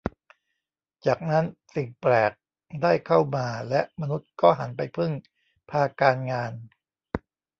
[1.05, 1.45] จากนั้น
[1.75, 2.31] สิ่งแปลก
[2.81, 5.11] ได้เข้ามาและมนุษย์ก็หันไปพึ่ง
[5.69, 6.51] พาการงาน